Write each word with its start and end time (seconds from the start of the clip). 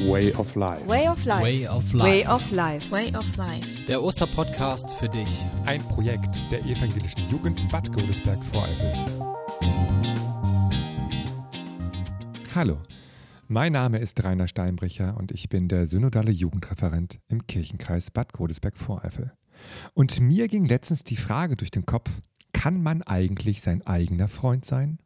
Way 0.00 0.32
of 0.34 0.56
Life. 0.56 0.88
Way 0.88 1.06
of 1.06 1.24
Life. 1.26 1.42
Way 1.42 1.68
of 1.68 1.92
Life. 1.92 2.04
Way 2.04 2.26
of 2.26 2.50
Life. 2.50 2.90
Way 2.90 3.14
of 3.14 3.36
Life. 3.36 3.86
Der 3.86 4.02
Osterpodcast 4.02 4.90
für 4.94 5.08
dich. 5.08 5.28
Ein 5.64 5.80
Projekt 5.82 6.50
der 6.50 6.64
evangelischen 6.64 7.28
Jugend 7.28 7.70
Bad 7.70 7.92
Godesberg-Voreifel. 7.92 8.92
Hallo, 12.54 12.78
mein 13.46 13.72
Name 13.72 13.98
ist 13.98 14.24
Rainer 14.24 14.48
Steinbrecher 14.48 15.16
und 15.18 15.30
ich 15.30 15.48
bin 15.48 15.68
der 15.68 15.86
synodale 15.86 16.32
Jugendreferent 16.32 17.20
im 17.28 17.46
Kirchenkreis 17.46 18.10
Bad 18.10 18.32
Godesberg-Voreifel. 18.32 19.32
Und 19.94 20.18
mir 20.20 20.48
ging 20.48 20.64
letztens 20.64 21.04
die 21.04 21.16
Frage 21.16 21.54
durch 21.56 21.70
den 21.70 21.86
Kopf, 21.86 22.10
kann 22.52 22.82
man 22.82 23.02
eigentlich 23.02 23.60
sein 23.60 23.86
eigener 23.86 24.26
Freund 24.26 24.64
sein? 24.64 24.98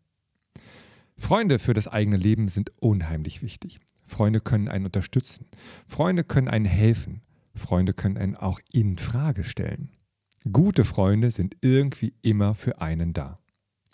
Freunde 1.19 1.59
für 1.59 1.75
das 1.75 1.89
eigene 1.89 2.17
Leben 2.17 2.49
sind 2.49 2.71
unheimlich 2.81 3.43
wichtig. 3.43 3.79
Freunde 4.07 4.41
können 4.41 4.69
einen 4.69 4.87
unterstützen. 4.87 5.47
Freunde 5.87 6.25
können 6.25 6.49
einen 6.49 6.65
helfen. 6.65 7.23
Freunde 7.55 7.93
können 7.93 8.17
einen 8.17 8.37
auch 8.37 8.61
in 8.73 8.99
Frage 8.99 9.45
stellen. 9.45 9.91
Gute 10.51 10.85
Freunde 10.85 11.31
sind 11.31 11.57
irgendwie 11.61 12.15
immer 12.23 12.55
für 12.55 12.81
einen 12.81 13.13
da. 13.13 13.41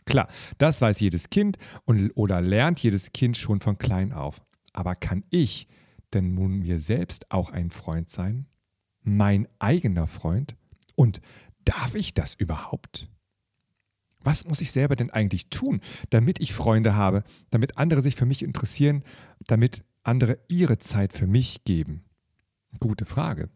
Klar, 0.05 0.29
das 0.59 0.80
weiß 0.80 1.01
jedes 1.01 1.30
Kind 1.30 1.59
und, 1.85 2.11
oder 2.15 2.41
lernt 2.41 2.80
jedes 2.83 3.12
Kind 3.12 3.37
schon 3.37 3.61
von 3.61 3.79
klein 3.79 4.12
auf. 4.12 4.43
Aber 4.73 4.95
kann 4.95 5.25
ich 5.30 5.69
denn 6.13 6.35
nun 6.35 6.59
mir 6.59 6.80
selbst 6.80 7.30
auch 7.30 7.51
ein 7.51 7.71
Freund 7.71 8.10
sein? 8.10 8.47
Mein 9.02 9.49
eigener 9.59 10.07
Freund? 10.07 10.57
Und 10.95 11.21
darf 11.65 11.95
ich 11.95 12.15
das 12.15 12.35
überhaupt? 12.35 13.09
Was 14.21 14.45
muss 14.45 14.60
ich 14.60 14.71
selber 14.71 14.95
denn 14.95 15.10
eigentlich 15.10 15.49
tun, 15.49 15.80
damit 16.10 16.41
ich 16.41 16.52
Freunde 16.52 16.95
habe, 16.95 17.24
damit 17.51 17.79
andere 17.79 18.02
sich 18.02 18.15
für 18.15 18.27
mich 18.27 18.43
interessieren, 18.43 19.02
damit 19.47 19.85
andere 20.02 20.38
ihre 20.49 20.79
Zeit 20.79 21.13
für 21.13 21.26
mich 21.26 21.65
geben? 21.65 22.04
Gute 22.80 23.04
Frage. 23.04 23.51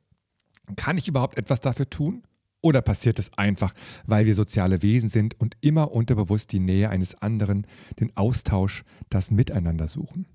Kann 0.76 0.98
ich 0.98 1.08
überhaupt 1.08 1.38
etwas 1.38 1.60
dafür 1.60 1.88
tun? 1.88 2.22
Oder 2.60 2.82
passiert 2.82 3.18
es 3.18 3.32
einfach, 3.38 3.72
weil 4.06 4.26
wir 4.26 4.34
soziale 4.34 4.82
Wesen 4.82 5.08
sind 5.08 5.38
und 5.40 5.56
immer 5.60 5.92
unterbewusst 5.92 6.50
die 6.50 6.58
Nähe 6.58 6.90
eines 6.90 7.14
anderen, 7.14 7.66
den 8.00 8.16
Austausch, 8.16 8.82
das 9.08 9.30
Miteinander 9.30 9.88
suchen? 9.88 10.26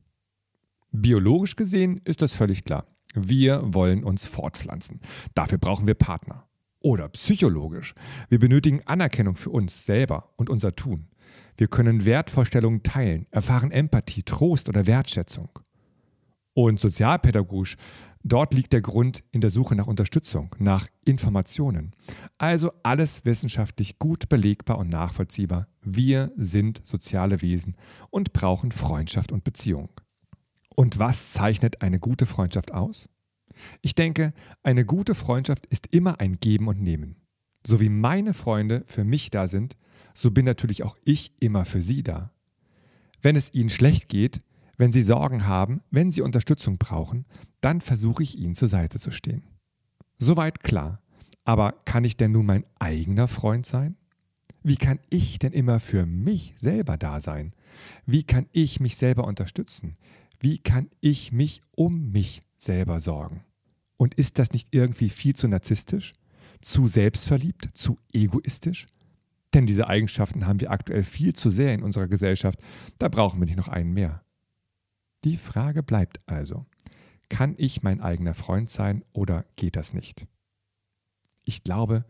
Biologisch 0.91 1.55
gesehen 1.55 1.99
ist 2.05 2.21
das 2.21 2.33
völlig 2.33 2.63
klar. 2.63 2.85
Wir 3.13 3.61
wollen 3.73 4.03
uns 4.03 4.27
fortpflanzen. 4.27 5.01
Dafür 5.33 5.57
brauchen 5.57 5.87
wir 5.87 5.93
Partner. 5.93 6.47
Oder 6.83 7.09
psychologisch. 7.09 7.93
Wir 8.29 8.39
benötigen 8.39 8.81
Anerkennung 8.85 9.35
für 9.35 9.49
uns 9.49 9.85
selber 9.85 10.33
und 10.37 10.49
unser 10.49 10.75
Tun. 10.75 11.09
Wir 11.57 11.67
können 11.67 12.05
Wertvorstellungen 12.05 12.81
teilen, 12.81 13.27
erfahren 13.31 13.71
Empathie, 13.71 14.23
Trost 14.23 14.69
oder 14.69 14.87
Wertschätzung. 14.87 15.49
Und 16.53 16.79
sozialpädagogisch, 16.79 17.77
dort 18.23 18.53
liegt 18.53 18.73
der 18.73 18.81
Grund 18.81 19.23
in 19.31 19.41
der 19.41 19.49
Suche 19.49 19.75
nach 19.75 19.87
Unterstützung, 19.87 20.53
nach 20.59 20.87
Informationen. 21.05 21.91
Also 22.37 22.71
alles 22.83 23.25
wissenschaftlich 23.25 23.99
gut 23.99 24.27
belegbar 24.27 24.77
und 24.77 24.89
nachvollziehbar. 24.89 25.67
Wir 25.81 26.31
sind 26.35 26.81
soziale 26.83 27.41
Wesen 27.41 27.75
und 28.09 28.33
brauchen 28.33 28.71
Freundschaft 28.71 29.31
und 29.31 29.43
Beziehung. 29.43 29.89
Und 30.75 30.99
was 30.99 31.31
zeichnet 31.31 31.81
eine 31.81 31.99
gute 31.99 32.25
Freundschaft 32.25 32.73
aus? 32.73 33.09
Ich 33.81 33.95
denke, 33.95 34.33
eine 34.63 34.85
gute 34.85 35.15
Freundschaft 35.15 35.65
ist 35.67 35.93
immer 35.93 36.19
ein 36.19 36.39
Geben 36.39 36.67
und 36.67 36.81
Nehmen. 36.81 37.15
So 37.65 37.79
wie 37.79 37.89
meine 37.89 38.33
Freunde 38.33 38.83
für 38.87 39.03
mich 39.03 39.29
da 39.29 39.47
sind, 39.47 39.77
so 40.13 40.31
bin 40.31 40.45
natürlich 40.45 40.83
auch 40.83 40.97
ich 41.05 41.33
immer 41.39 41.65
für 41.65 41.81
sie 41.81 42.03
da. 42.03 42.31
Wenn 43.21 43.35
es 43.35 43.53
ihnen 43.53 43.69
schlecht 43.69 44.09
geht, 44.09 44.41
wenn 44.81 44.91
sie 44.91 45.03
Sorgen 45.03 45.45
haben, 45.45 45.81
wenn 45.91 46.11
sie 46.11 46.23
Unterstützung 46.23 46.79
brauchen, 46.79 47.27
dann 47.61 47.81
versuche 47.81 48.23
ich 48.23 48.39
ihnen 48.39 48.55
zur 48.55 48.67
Seite 48.67 48.97
zu 48.97 49.11
stehen. 49.11 49.43
Soweit 50.17 50.63
klar. 50.63 51.03
Aber 51.43 51.75
kann 51.85 52.03
ich 52.03 52.17
denn 52.17 52.31
nun 52.31 52.47
mein 52.47 52.65
eigener 52.79 53.27
Freund 53.27 53.67
sein? 53.67 53.95
Wie 54.63 54.77
kann 54.77 54.97
ich 55.11 55.37
denn 55.37 55.53
immer 55.53 55.79
für 55.79 56.07
mich 56.07 56.55
selber 56.59 56.97
da 56.97 57.21
sein? 57.21 57.53
Wie 58.07 58.23
kann 58.23 58.47
ich 58.53 58.79
mich 58.79 58.97
selber 58.97 59.25
unterstützen? 59.25 59.97
Wie 60.39 60.57
kann 60.57 60.89
ich 60.99 61.31
mich 61.31 61.61
um 61.75 62.09
mich 62.09 62.41
selber 62.57 62.99
sorgen? 62.99 63.43
Und 63.97 64.15
ist 64.15 64.39
das 64.39 64.49
nicht 64.49 64.69
irgendwie 64.71 65.09
viel 65.09 65.35
zu 65.35 65.47
narzisstisch? 65.47 66.13
Zu 66.59 66.87
selbstverliebt? 66.87 67.69
Zu 67.75 67.97
egoistisch? 68.13 68.87
Denn 69.53 69.67
diese 69.67 69.87
Eigenschaften 69.87 70.47
haben 70.47 70.59
wir 70.59 70.71
aktuell 70.71 71.03
viel 71.03 71.33
zu 71.33 71.51
sehr 71.51 71.75
in 71.75 71.83
unserer 71.83 72.07
Gesellschaft. 72.07 72.57
Da 72.97 73.09
brauchen 73.09 73.39
wir 73.39 73.45
nicht 73.45 73.57
noch 73.57 73.67
einen 73.67 73.93
mehr. 73.93 74.23
Die 75.23 75.37
Frage 75.37 75.83
bleibt 75.83 76.19
also, 76.25 76.65
kann 77.29 77.55
ich 77.57 77.83
mein 77.83 78.01
eigener 78.01 78.33
Freund 78.33 78.69
sein 78.69 79.03
oder 79.13 79.45
geht 79.55 79.75
das 79.75 79.93
nicht? 79.93 80.25
Ich 81.45 81.63
glaube, 81.63 82.05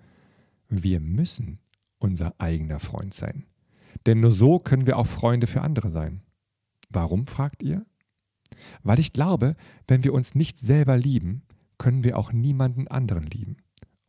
wir 0.69 0.99
müssen 0.99 1.59
unser 1.99 2.33
eigener 2.39 2.79
Freund 2.79 3.13
sein. 3.13 3.45
Denn 4.05 4.19
nur 4.19 4.31
so 4.31 4.59
können 4.59 4.87
wir 4.87 4.97
auch 4.97 5.07
Freunde 5.07 5.47
für 5.47 5.61
andere 5.61 5.89
sein. 5.89 6.21
Warum, 6.89 7.27
fragt 7.27 7.63
ihr? 7.63 7.85
Weil 8.83 8.99
ich 8.99 9.13
glaube, 9.13 9.55
wenn 9.87 10.03
wir 10.03 10.13
uns 10.13 10.35
nicht 10.35 10.57
selber 10.57 10.97
lieben, 10.97 11.43
können 11.77 12.03
wir 12.03 12.17
auch 12.17 12.31
niemanden 12.31 12.87
anderen 12.87 13.25
lieben. 13.25 13.57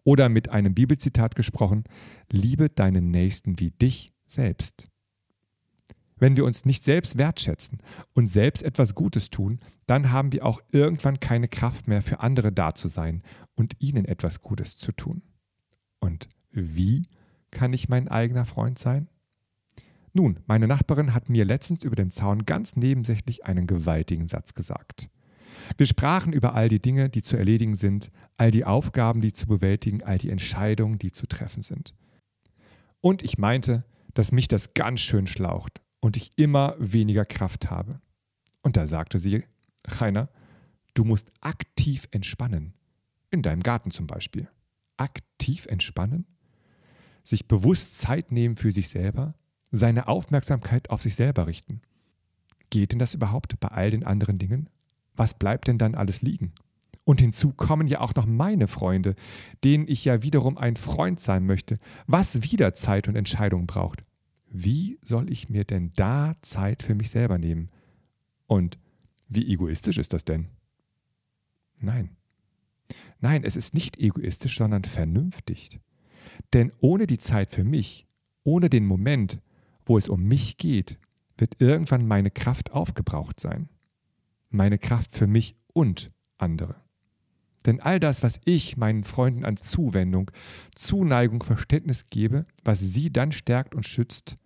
Oder 0.04 0.28
mit 0.28 0.48
einem 0.48 0.74
Bibelzitat 0.74 1.34
gesprochen, 1.34 1.84
liebe 2.30 2.68
deinen 2.68 3.10
Nächsten 3.10 3.60
wie 3.60 3.70
dich 3.70 4.12
selbst. 4.26 4.91
Wenn 6.22 6.36
wir 6.36 6.44
uns 6.44 6.64
nicht 6.64 6.84
selbst 6.84 7.18
wertschätzen 7.18 7.78
und 8.12 8.28
selbst 8.28 8.62
etwas 8.62 8.94
Gutes 8.94 9.30
tun, 9.30 9.58
dann 9.86 10.12
haben 10.12 10.30
wir 10.30 10.46
auch 10.46 10.60
irgendwann 10.70 11.18
keine 11.18 11.48
Kraft 11.48 11.88
mehr 11.88 12.00
für 12.00 12.20
andere 12.20 12.52
da 12.52 12.76
zu 12.76 12.86
sein 12.86 13.24
und 13.56 13.74
ihnen 13.80 14.04
etwas 14.04 14.40
Gutes 14.40 14.76
zu 14.76 14.92
tun. 14.92 15.22
Und 15.98 16.28
wie 16.52 17.08
kann 17.50 17.72
ich 17.72 17.88
mein 17.88 18.06
eigener 18.06 18.44
Freund 18.44 18.78
sein? 18.78 19.08
Nun, 20.12 20.38
meine 20.46 20.68
Nachbarin 20.68 21.12
hat 21.12 21.28
mir 21.28 21.44
letztens 21.44 21.82
über 21.82 21.96
den 21.96 22.12
Zaun 22.12 22.46
ganz 22.46 22.76
nebensächlich 22.76 23.44
einen 23.44 23.66
gewaltigen 23.66 24.28
Satz 24.28 24.54
gesagt. 24.54 25.08
Wir 25.76 25.86
sprachen 25.86 26.32
über 26.32 26.54
all 26.54 26.68
die 26.68 26.80
Dinge, 26.80 27.08
die 27.10 27.22
zu 27.22 27.36
erledigen 27.36 27.74
sind, 27.74 28.12
all 28.36 28.52
die 28.52 28.64
Aufgaben, 28.64 29.22
die 29.22 29.32
zu 29.32 29.48
bewältigen, 29.48 30.04
all 30.04 30.18
die 30.18 30.30
Entscheidungen, 30.30 31.00
die 31.00 31.10
zu 31.10 31.26
treffen 31.26 31.64
sind. 31.64 31.96
Und 33.00 33.24
ich 33.24 33.38
meinte, 33.38 33.84
dass 34.14 34.30
mich 34.30 34.46
das 34.46 34.74
ganz 34.74 35.00
schön 35.00 35.26
schlaucht 35.26 35.81
und 36.02 36.18
ich 36.18 36.32
immer 36.36 36.76
weniger 36.78 37.24
Kraft 37.24 37.70
habe. 37.70 38.02
Und 38.60 38.76
da 38.76 38.86
sagte 38.86 39.18
sie, 39.18 39.44
Rainer, 39.86 40.28
du 40.92 41.04
musst 41.04 41.32
aktiv 41.40 42.06
entspannen. 42.10 42.74
In 43.30 43.40
deinem 43.40 43.62
Garten 43.62 43.90
zum 43.90 44.06
Beispiel. 44.06 44.50
Aktiv 44.98 45.64
entspannen? 45.64 46.26
Sich 47.24 47.48
bewusst 47.48 47.96
Zeit 47.96 48.30
nehmen 48.32 48.56
für 48.58 48.70
sich 48.70 48.90
selber? 48.90 49.34
Seine 49.70 50.08
Aufmerksamkeit 50.08 50.90
auf 50.90 51.00
sich 51.00 51.14
selber 51.14 51.46
richten? 51.46 51.80
Geht 52.68 52.92
denn 52.92 52.98
das 52.98 53.14
überhaupt 53.14 53.58
bei 53.58 53.68
all 53.68 53.90
den 53.90 54.04
anderen 54.04 54.38
Dingen? 54.38 54.68
was 55.16 55.34
bleibt 55.34 55.68
denn 55.68 55.78
dann 55.78 55.94
alles 55.94 56.22
liegen? 56.22 56.52
Und 57.04 57.20
hinzu 57.20 57.52
kommen 57.52 57.88
ja 57.88 58.00
auch 58.00 58.14
noch 58.14 58.26
meine 58.26 58.68
Freunde, 58.68 59.16
denen 59.64 59.88
ich 59.88 60.04
ja 60.04 60.22
wiederum 60.22 60.56
ein 60.56 60.76
Freund 60.76 61.18
sein 61.18 61.46
möchte, 61.46 61.78
was 62.06 62.42
wieder 62.42 62.74
Zeit 62.74 63.08
und 63.08 63.16
Entscheidung 63.16 63.66
braucht. 63.66 64.04
Wie 64.52 64.98
soll 65.02 65.30
ich 65.30 65.48
mir 65.48 65.64
denn 65.64 65.92
da 65.96 66.34
Zeit 66.42 66.82
für 66.82 66.94
mich 66.94 67.10
selber 67.10 67.38
nehmen? 67.38 67.70
Und 68.46 68.78
wie 69.28 69.50
egoistisch 69.50 69.98
ist 69.98 70.12
das 70.12 70.24
denn? 70.24 70.48
Nein. 71.78 72.16
Nein, 73.20 73.44
es 73.44 73.56
ist 73.56 73.72
nicht 73.72 73.98
egoistisch, 73.98 74.58
sondern 74.58 74.84
vernünftig. 74.84 75.80
Denn 76.52 76.70
ohne 76.80 77.06
die 77.06 77.18
Zeit 77.18 77.50
für 77.50 77.64
mich, 77.64 78.06
ohne 78.44 78.68
den 78.68 78.84
Moment, 78.84 79.40
wo 79.86 79.96
es 79.96 80.08
um 80.08 80.22
mich 80.24 80.58
geht, 80.58 80.98
wird 81.38 81.60
irgendwann 81.60 82.06
meine 82.06 82.30
Kraft 82.30 82.72
aufgebraucht 82.72 83.40
sein 83.40 83.68
meine 84.52 84.78
Kraft 84.78 85.16
für 85.16 85.26
mich 85.26 85.56
und 85.72 86.12
andere. 86.38 86.76
Denn 87.66 87.80
all 87.80 88.00
das, 88.00 88.22
was 88.22 88.40
ich 88.44 88.76
meinen 88.76 89.04
Freunden 89.04 89.44
an 89.44 89.56
Zuwendung, 89.56 90.30
Zuneigung, 90.74 91.42
Verständnis 91.42 92.10
gebe, 92.10 92.46
was 92.64 92.80
sie 92.80 93.12
dann 93.12 93.32
stärkt 93.32 93.74
und 93.74 93.86
schützt, 93.86 94.36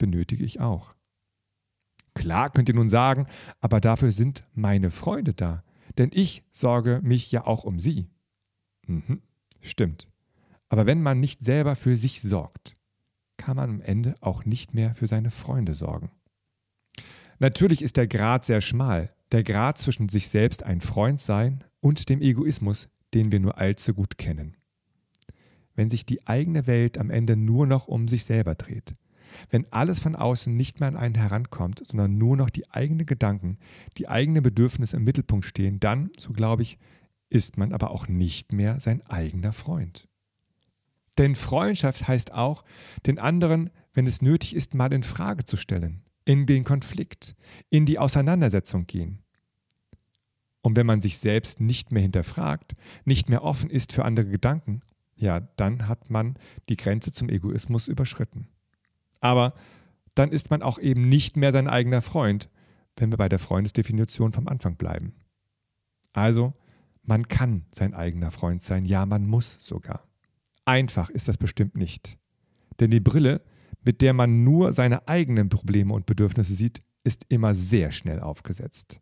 benötige 0.00 0.44
ich 0.44 0.58
auch. 0.58 0.94
Klar 2.14 2.50
könnt 2.50 2.68
ihr 2.68 2.74
nun 2.74 2.88
sagen, 2.88 3.26
aber 3.60 3.80
dafür 3.80 4.10
sind 4.10 4.42
meine 4.52 4.90
Freunde 4.90 5.32
da, 5.32 5.62
denn 5.96 6.10
ich 6.12 6.42
sorge 6.50 7.00
mich 7.04 7.30
ja 7.30 7.46
auch 7.46 7.62
um 7.62 7.78
sie. 7.78 8.08
Mhm, 8.88 9.22
stimmt. 9.60 10.08
Aber 10.68 10.86
wenn 10.86 11.02
man 11.02 11.20
nicht 11.20 11.42
selber 11.42 11.76
für 11.76 11.96
sich 11.96 12.22
sorgt, 12.22 12.74
kann 13.36 13.56
man 13.56 13.70
am 13.70 13.80
Ende 13.80 14.16
auch 14.20 14.44
nicht 14.44 14.74
mehr 14.74 14.94
für 14.94 15.06
seine 15.06 15.30
Freunde 15.30 15.74
sorgen. 15.74 16.10
Natürlich 17.38 17.82
ist 17.82 17.96
der 17.96 18.08
Grad 18.08 18.44
sehr 18.44 18.60
schmal, 18.60 19.14
der 19.32 19.44
Grad 19.44 19.78
zwischen 19.78 20.08
sich 20.08 20.28
selbst 20.28 20.62
ein 20.62 20.80
Freund 20.80 21.20
sein 21.20 21.64
und 21.80 22.08
dem 22.08 22.20
Egoismus, 22.20 22.88
den 23.14 23.32
wir 23.32 23.40
nur 23.40 23.58
allzu 23.58 23.94
gut 23.94 24.18
kennen. 24.18 24.56
Wenn 25.74 25.88
sich 25.88 26.04
die 26.04 26.26
eigene 26.26 26.66
Welt 26.66 26.98
am 26.98 27.10
Ende 27.10 27.36
nur 27.36 27.66
noch 27.66 27.88
um 27.88 28.08
sich 28.08 28.24
selber 28.24 28.54
dreht, 28.54 28.94
wenn 29.50 29.70
alles 29.72 29.98
von 29.98 30.16
außen 30.16 30.54
nicht 30.54 30.80
mehr 30.80 30.88
an 30.88 30.96
einen 30.96 31.14
herankommt, 31.14 31.82
sondern 31.88 32.18
nur 32.18 32.36
noch 32.36 32.50
die 32.50 32.70
eigenen 32.70 33.06
Gedanken, 33.06 33.58
die 33.96 34.08
eigenen 34.08 34.42
Bedürfnisse 34.42 34.96
im 34.96 35.04
Mittelpunkt 35.04 35.44
stehen, 35.44 35.80
dann, 35.80 36.10
so 36.18 36.32
glaube 36.32 36.62
ich, 36.62 36.78
ist 37.28 37.58
man 37.58 37.72
aber 37.72 37.90
auch 37.90 38.08
nicht 38.08 38.52
mehr 38.52 38.80
sein 38.80 39.02
eigener 39.06 39.52
Freund. 39.52 40.08
Denn 41.18 41.34
Freundschaft 41.34 42.08
heißt 42.08 42.32
auch, 42.32 42.64
den 43.06 43.18
anderen, 43.18 43.70
wenn 43.92 44.06
es 44.06 44.22
nötig 44.22 44.54
ist, 44.54 44.74
mal 44.74 44.92
in 44.92 45.02
Frage 45.02 45.44
zu 45.44 45.56
stellen, 45.56 46.02
in 46.24 46.46
den 46.46 46.64
Konflikt, 46.64 47.36
in 47.68 47.86
die 47.86 47.98
Auseinandersetzung 47.98 48.86
gehen. 48.86 49.22
Und 50.62 50.76
wenn 50.76 50.86
man 50.86 51.00
sich 51.00 51.18
selbst 51.18 51.60
nicht 51.60 51.90
mehr 51.90 52.02
hinterfragt, 52.02 52.74
nicht 53.04 53.28
mehr 53.28 53.42
offen 53.42 53.70
ist 53.70 53.92
für 53.92 54.04
andere 54.04 54.26
Gedanken, 54.26 54.80
ja, 55.16 55.40
dann 55.40 55.88
hat 55.88 56.10
man 56.10 56.38
die 56.68 56.76
Grenze 56.76 57.12
zum 57.12 57.28
Egoismus 57.28 57.88
überschritten. 57.88 58.48
Aber 59.20 59.54
dann 60.14 60.32
ist 60.32 60.50
man 60.50 60.62
auch 60.62 60.78
eben 60.78 61.08
nicht 61.08 61.36
mehr 61.36 61.52
sein 61.52 61.68
eigener 61.68 62.02
Freund, 62.02 62.48
wenn 62.96 63.10
wir 63.10 63.16
bei 63.16 63.28
der 63.28 63.38
Freundesdefinition 63.38 64.32
vom 64.32 64.48
Anfang 64.48 64.76
bleiben. 64.76 65.14
Also, 66.12 66.54
man 67.02 67.28
kann 67.28 67.64
sein 67.70 67.94
eigener 67.94 68.30
Freund 68.30 68.62
sein, 68.62 68.84
ja, 68.84 69.06
man 69.06 69.26
muss 69.26 69.64
sogar. 69.64 70.04
Einfach 70.64 71.08
ist 71.10 71.28
das 71.28 71.38
bestimmt 71.38 71.76
nicht. 71.76 72.18
Denn 72.78 72.90
die 72.90 73.00
Brille, 73.00 73.42
mit 73.82 74.02
der 74.02 74.12
man 74.12 74.44
nur 74.44 74.72
seine 74.72 75.08
eigenen 75.08 75.48
Probleme 75.48 75.94
und 75.94 76.06
Bedürfnisse 76.06 76.54
sieht, 76.54 76.82
ist 77.04 77.24
immer 77.28 77.54
sehr 77.54 77.92
schnell 77.92 78.20
aufgesetzt. 78.20 79.00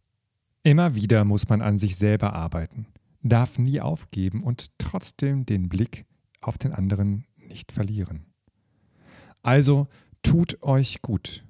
Immer 0.62 0.94
wieder 0.94 1.25
muss 1.25 1.49
man 1.49 1.62
an 1.62 1.79
sich 1.79 1.97
selber 1.97 2.32
arbeiten, 2.35 2.87
darf 3.23 3.59
nie 3.59 3.81
aufgeben 3.81 4.43
und 4.43 4.79
trotzdem 4.79 5.47
den 5.47 5.69
Blick 5.69 6.05
auf 6.41 6.59
den 6.59 6.73
anderen 6.73 7.26
nicht 7.37 7.73
verlieren. 7.73 8.26
Also 9.43 9.88
tut 10.28 10.62
euch 10.62 11.00
gut. 11.00 11.42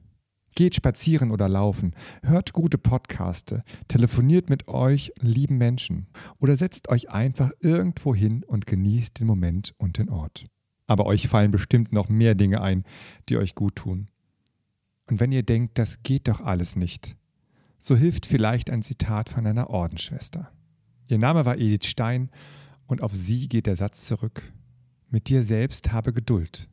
Geht 0.55 0.77
spazieren 0.77 1.33
oder 1.33 1.49
laufen, 1.49 1.97
hört 2.23 2.53
gute 2.53 2.79
Podcaste, 2.79 3.65
telefoniert 3.89 4.49
mit 4.51 4.69
euch 4.69 5.11
lieben 5.21 5.59
Menschen 5.59 6.07
oder 6.39 6.57
setzt 6.57 6.89
euch 6.89 7.11
einfach 7.11 7.51
irgendwo 7.59 8.15
hin 8.15 8.45
und 8.45 8.67
genießt 8.67 9.19
den 9.19 9.27
Moment 9.27 9.75
und 9.79 9.99
den 9.99 10.09
Ort. 10.09 10.47
Aber 10.87 11.07
euch 11.07 11.27
fallen 11.27 11.51
bestimmt 11.51 11.93
noch 11.93 12.09
mehr 12.09 12.37
Dinge 12.37 12.61
ein, 12.61 12.85
die 13.29 13.37
euch 13.37 13.57
gut 13.57 13.75
tun. 13.75 14.11
Und 15.11 15.19
wenn 15.19 15.33
ihr 15.33 15.43
denkt, 15.43 15.77
das 15.77 16.05
geht 16.05 16.29
doch 16.29 16.41
alles 16.41 16.77
nicht, 16.77 17.17
so 17.81 17.97
hilft 17.97 18.27
vielleicht 18.27 18.71
ein 18.71 18.85
Zitat 18.85 19.29
von 19.29 19.45
einer 19.45 19.71
Ordensschwester. 19.71 20.53
Ihr 21.09 21.19
Name 21.19 21.45
war 21.45 21.59
Edith 21.59 21.87
Stein 21.89 22.31
und 22.87 23.03
auf 23.03 23.13
sie 23.13 23.49
geht 23.49 23.67
der 23.67 23.77
Satz 23.77 24.05
zurück. 24.05 24.53
Mit 25.11 25.29
dir 25.29 25.43
selbst 25.43 25.91
habe 25.91 26.13
Geduld. 26.13 26.69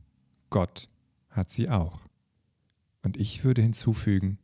Gott 0.50 0.88
hat 1.36 1.50
sie 1.50 1.68
auch. 1.68 2.00
Und 3.02 3.16
ich 3.16 3.44
würde 3.44 3.62
hinzufügen, 3.62 4.38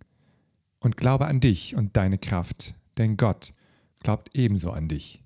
und 0.83 0.97
glaube 0.97 1.27
an 1.27 1.41
dich 1.41 1.77
und 1.77 1.97
deine 1.97 2.19
Kraft, 2.19 2.75
denn 2.99 3.17
Gott 3.17 3.55
glaubt 4.01 4.31
ebenso 4.35 4.73
an 4.73 4.89
dich. 4.89 5.23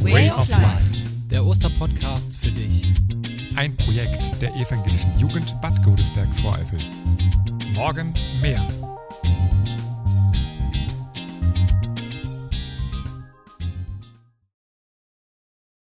Way 0.00 0.30
of 0.30 0.48
Life, 0.48 1.00
der 1.30 1.44
Osterpodcast 1.44 2.36
für 2.36 2.50
dich. 2.50 2.94
Ein 3.56 3.76
Projekt 3.76 4.40
der 4.40 4.54
evangelischen 4.56 5.18
Jugend 5.18 5.60
Bad 5.60 5.82
Godesberg 5.84 6.32
Voreifel. 6.36 6.78
Morgen 7.74 8.12
mehr. 8.40 8.89